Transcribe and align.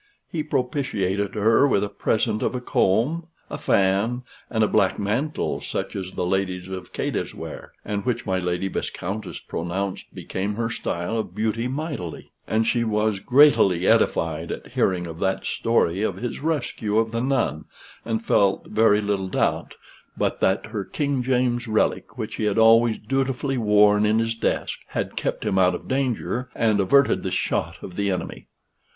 He 0.31 0.41
propitiated 0.41 1.35
her 1.35 1.67
with 1.67 1.83
a 1.83 1.87
present 1.87 2.41
of 2.41 2.55
a 2.55 2.59
comb, 2.59 3.27
a 3.51 3.59
fan, 3.59 4.23
and 4.49 4.63
a 4.63 4.67
black 4.67 4.97
mantle, 4.97 5.61
such 5.61 5.95
as 5.95 6.09
the 6.13 6.25
ladies 6.25 6.69
of 6.69 6.91
Cadiz 6.91 7.35
wear, 7.35 7.71
and 7.85 8.03
which 8.03 8.25
my 8.25 8.39
Lady 8.39 8.67
Viscountess 8.67 9.37
pronounced 9.37 10.11
became 10.11 10.55
her 10.55 10.71
style 10.71 11.19
of 11.19 11.35
beauty 11.35 11.67
mightily. 11.67 12.31
And 12.47 12.65
she 12.65 12.83
was 12.83 13.19
greatily 13.19 13.85
edified 13.85 14.51
at 14.51 14.69
hearing 14.71 15.05
of 15.05 15.19
that 15.19 15.45
story 15.45 16.01
of 16.01 16.15
his 16.15 16.39
rescue 16.39 16.97
of 16.97 17.11
the 17.11 17.21
nun, 17.21 17.65
and 18.03 18.25
felt 18.25 18.69
very 18.69 19.01
little 19.03 19.27
doubt 19.27 19.75
but 20.17 20.39
that 20.39 20.65
her 20.65 20.83
King 20.83 21.21
James's 21.21 21.67
relic, 21.67 22.17
which 22.17 22.37
he 22.37 22.45
had 22.45 22.57
always 22.57 22.97
dutifully 22.97 23.59
worn 23.59 24.07
in 24.07 24.17
his 24.17 24.33
desk, 24.33 24.79
had 24.87 25.15
kept 25.15 25.45
him 25.45 25.59
out 25.59 25.75
of 25.75 25.87
danger, 25.87 26.49
and 26.55 26.79
averted 26.79 27.21
the 27.21 27.29
shot 27.29 27.75
of 27.83 27.95
the 27.95 28.09
enemy. 28.09 28.47